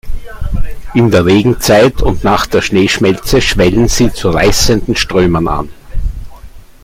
[0.95, 5.69] In der Regenzeit und nach der Schneeschmelze schwellen sie zu reißenden Strömen an.